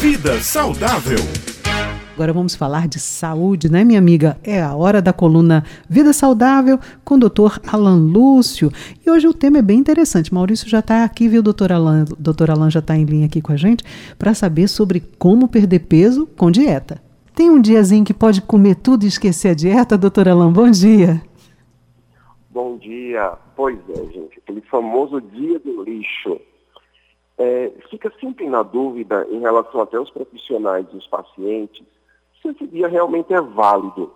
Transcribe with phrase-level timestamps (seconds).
[0.00, 1.18] Vida saudável.
[2.14, 4.38] Agora vamos falar de saúde, né, minha amiga?
[4.42, 8.70] É a hora da coluna Vida Saudável com o doutor Alan Lúcio.
[9.04, 10.32] E hoje o tema é bem interessante.
[10.32, 12.06] Maurício já está aqui, viu, doutor Alan?
[12.18, 13.84] Doutor Alan já está em linha aqui com a gente
[14.18, 17.02] para saber sobre como perder peso com dieta.
[17.34, 20.50] Tem um diazinho que pode comer tudo e esquecer a dieta, doutor Alan?
[20.50, 21.20] Bom dia.
[22.48, 23.34] Bom dia.
[23.54, 26.40] Pois é, gente, aquele famoso dia do lixo.
[27.42, 31.86] É, fica sempre na dúvida em relação até aos profissionais e os pacientes
[32.40, 34.12] se esse dia realmente é válido,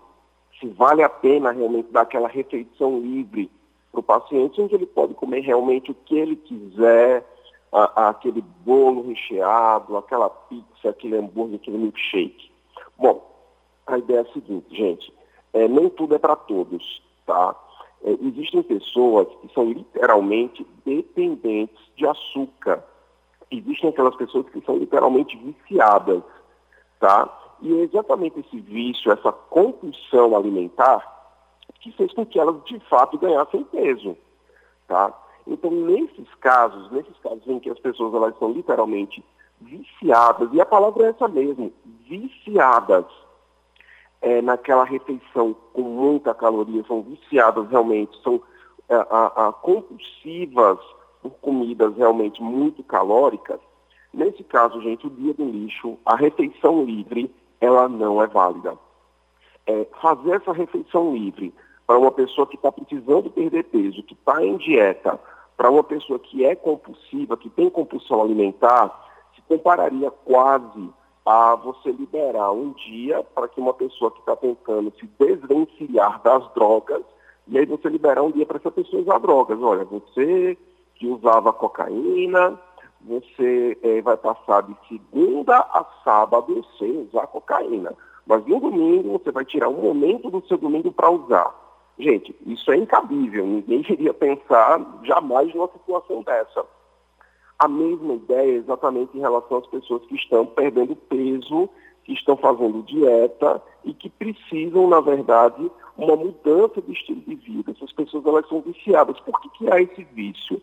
[0.59, 3.51] se vale a pena realmente dar aquela refeição livre
[3.91, 7.25] para o paciente, onde ele pode comer realmente o que ele quiser,
[7.71, 12.51] a, a, aquele bolo recheado, aquela pizza, aquele hambúrguer, aquele milkshake.
[12.97, 13.23] Bom,
[13.85, 15.13] a ideia é a seguinte, gente,
[15.53, 17.55] é, nem tudo é para todos, tá?
[18.03, 22.83] É, existem pessoas que são literalmente dependentes de açúcar.
[23.51, 26.21] Existem aquelas pessoas que são literalmente viciadas,
[26.99, 27.29] tá?
[27.61, 31.15] E é exatamente esse vício, essa compulsão alimentar,
[31.79, 34.17] que fez com que elas de fato ganhassem peso.
[34.87, 35.13] Tá?
[35.47, 39.23] Então, nesses casos, nesses casos em que as pessoas elas são literalmente
[39.61, 41.71] viciadas, e a palavra é essa mesmo,
[42.07, 43.05] viciadas
[44.21, 48.41] é, naquela refeição com muita caloria, são viciadas realmente, são
[48.89, 50.79] é, a, a, compulsivas
[51.29, 53.59] por comidas realmente muito calóricas,
[54.13, 58.77] nesse caso, gente, o dia do lixo, a refeição livre, ela não é válida.
[59.65, 61.53] É, fazer essa refeição livre
[61.87, 65.19] para uma pessoa que está precisando perder peso, que está em dieta,
[65.57, 69.03] para uma pessoa que é compulsiva, que tem compulsão alimentar,
[69.35, 70.89] se compararia quase
[71.25, 76.53] a você liberar um dia para que uma pessoa que está tentando se desvencilhar das
[76.53, 77.01] drogas,
[77.47, 79.59] e aí você liberar um dia para essa pessoa usar drogas.
[79.61, 80.57] Olha, você
[80.95, 82.59] que usava cocaína,
[83.01, 87.93] você é, vai passar de segunda a sábado sem usar cocaína.
[88.25, 91.53] Mas no domingo você vai tirar um momento do seu domingo para usar.
[91.97, 93.45] Gente, isso é incabível.
[93.45, 96.65] Ninguém iria pensar jamais numa situação dessa.
[97.57, 101.69] A mesma ideia é exatamente em relação às pessoas que estão perdendo peso,
[102.03, 107.71] que estão fazendo dieta e que precisam, na verdade, uma mudança de estilo de vida.
[107.71, 109.19] Essas pessoas elas são viciadas.
[109.21, 110.61] Por que, que há esse vício?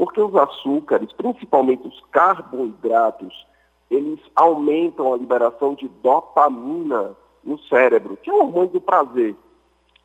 [0.00, 3.46] Porque os açúcares, principalmente os carboidratos,
[3.90, 9.36] eles aumentam a liberação de dopamina no cérebro, que é o hormônio do prazer.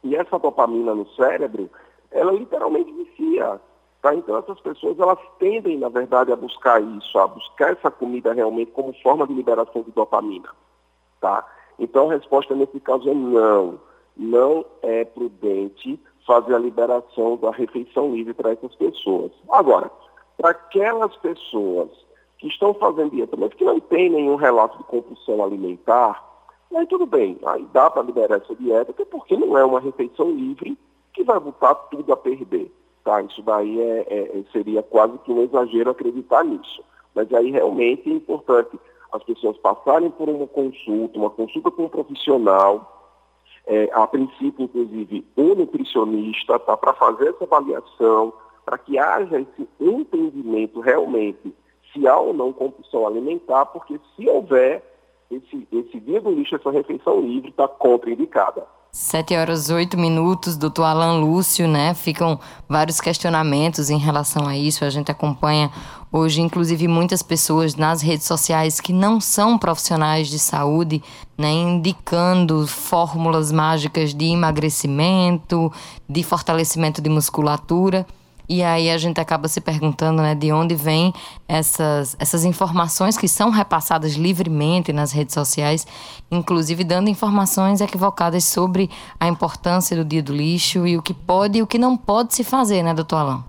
[0.03, 1.69] E essa dopamina no cérebro,
[2.11, 3.61] ela literalmente vicia.
[4.01, 4.13] Tá?
[4.13, 8.71] Então essas pessoas elas tendem, na verdade, a buscar isso, a buscar essa comida realmente
[8.71, 10.49] como forma de liberação de dopamina.
[11.21, 11.47] Tá?
[11.79, 13.79] Então a resposta nesse caso é não.
[14.17, 19.31] Não é prudente fazer a liberação da refeição livre para essas pessoas.
[19.49, 19.91] Agora,
[20.37, 21.89] para aquelas pessoas
[22.37, 26.23] que estão fazendo dieta, mas que não tem nenhum relato de compulsão alimentar,
[26.75, 30.29] aí tudo bem, aí dá para liberar essa dieta, até porque não é uma refeição
[30.31, 30.77] livre
[31.13, 32.71] que vai botar tudo a perder.
[33.03, 33.21] Tá?
[33.21, 36.83] Isso daí é, é, seria quase que um exagero acreditar nisso.
[37.13, 38.77] Mas aí realmente é importante
[39.11, 42.94] as pessoas passarem por uma consulta, uma consulta com um profissional,
[43.67, 48.33] é, a princípio, inclusive, o nutricionista, tá, para fazer essa avaliação,
[48.63, 51.53] para que haja esse entendimento realmente
[51.91, 54.83] se há ou não compulsão alimentar, porque se houver,
[55.31, 58.67] esse, esse dia do lixo, essa refeição livre, está contraindicada.
[58.97, 61.93] Sete horas oito minutos, doutor Alan Lúcio, né?
[61.93, 64.85] Ficam vários questionamentos em relação a isso.
[64.85, 65.69] A gente acompanha
[66.09, 71.03] hoje, inclusive, muitas pessoas nas redes sociais que não são profissionais de saúde,
[71.37, 71.51] né?
[71.51, 75.69] Indicando fórmulas mágicas de emagrecimento,
[76.07, 78.07] de fortalecimento de musculatura.
[78.47, 81.13] E aí a gente acaba se perguntando, né, de onde vêm
[81.47, 85.87] essas, essas informações que são repassadas livremente nas redes sociais,
[86.31, 88.89] inclusive dando informações equivocadas sobre
[89.19, 92.35] a importância do dia do lixo e o que pode e o que não pode
[92.35, 93.43] se fazer, né, doutor Alain?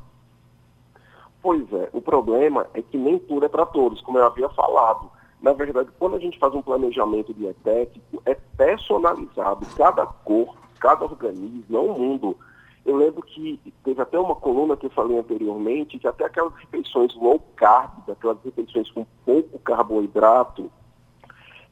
[1.42, 5.10] Pois é, o problema é que nem tudo é para todos, como eu havia falado.
[5.40, 9.64] Na verdade, quando a gente faz um planejamento dietético, é personalizado.
[9.76, 12.36] Cada corpo, cada organismo, é um mundo.
[12.86, 17.12] Eu lembro que teve até uma coluna que eu falei anteriormente, que até aquelas refeições
[17.16, 20.70] low carb, aquelas refeições com pouco carboidrato,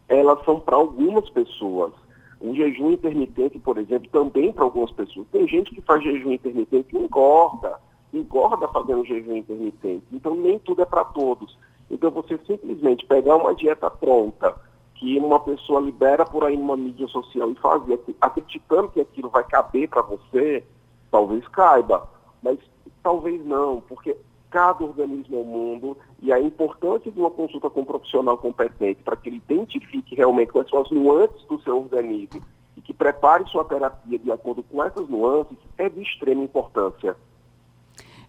[0.09, 1.93] elas são para algumas pessoas.
[2.41, 5.29] O jejum intermitente, por exemplo, também para algumas pessoas.
[5.31, 7.79] Tem gente que faz jejum intermitente e engorda,
[8.13, 10.05] engorda fazendo jejum intermitente.
[10.13, 11.57] Então nem tudo é para todos.
[11.89, 14.53] Então você simplesmente pegar uma dieta pronta,
[14.97, 19.45] que uma pessoa libera por aí numa mídia social e fazer, acreditando que aquilo vai
[19.45, 20.65] caber para você,
[21.15, 22.09] talvez caiba,
[22.43, 22.59] mas
[23.01, 24.17] talvez não, porque
[24.51, 29.01] cada organismo é um mundo e a importância de uma consulta com um profissional competente
[29.05, 32.43] para que ele identifique realmente quais são as nuances do seu organismo
[32.77, 37.17] e que prepare sua terapia de acordo com essas nuances é de extrema importância.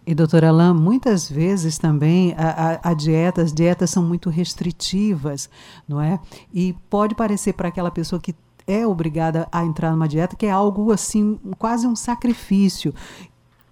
[0.06, 5.50] E, doutora Alain, muitas vezes também a, a, a, dieta, as dietas são muito restritivas,
[5.88, 6.20] não é?
[6.54, 8.32] E pode parecer para aquela pessoa que
[8.66, 12.92] é obrigada a entrar numa dieta que é algo assim, quase um sacrifício.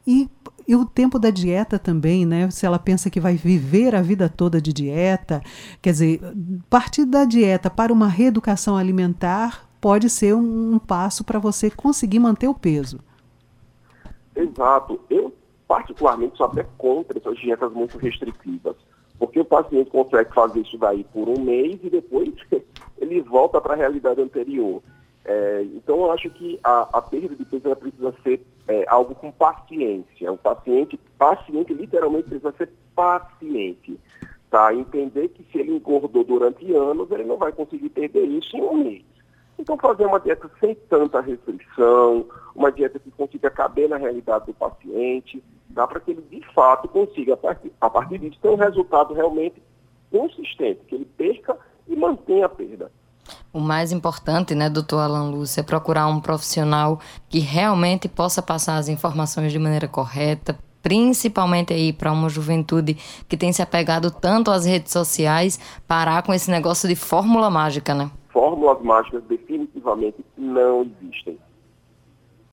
[0.06, 0.29] E,
[0.69, 2.50] e o tempo da dieta também, né?
[2.50, 5.43] Se ela pensa que vai viver a vida toda de dieta,
[5.81, 6.20] quer dizer,
[6.69, 12.19] partir da dieta para uma reeducação alimentar pode ser um, um passo para você conseguir
[12.19, 13.00] manter o peso.
[14.35, 15.00] Exato.
[15.11, 15.32] Eu
[15.69, 18.76] particularmente sou até contra essas dietas muito restritivas,
[19.19, 22.34] porque o paciente consegue fazer isso daí por um mês e depois
[22.99, 24.82] ele volta para a realidade anterior.
[25.25, 29.32] É, então, eu acho que a, a perda de peso precisa ser é, algo com
[29.32, 30.31] paciência.
[30.31, 33.99] O paciente, paciente literalmente precisa ser paciente.
[34.50, 34.75] Tá?
[34.75, 38.76] Entender que se ele engordou durante anos, ele não vai conseguir perder isso em um
[38.84, 39.13] mês.
[39.64, 44.52] Então, fazer uma dieta sem tanta restrição, uma dieta que consiga caber na realidade do
[44.52, 48.56] paciente, dá para que ele, de fato, consiga, a partir, a partir disso, ter um
[48.56, 49.62] resultado realmente
[50.11, 51.56] consistente, que ele perca
[51.88, 52.93] e mantenha a perda.
[53.55, 57.00] O mais importante, né, doutor Alan Lúcio, é procurar um profissional
[57.31, 63.38] que realmente possa passar as informações de maneira correta, principalmente aí para uma juventude que
[63.38, 65.58] tem se apegado tanto às redes sociais,
[65.88, 68.11] parar com esse negócio de fórmula mágica, né?
[68.35, 71.39] Fórmulas mágicas definitivamente não existem.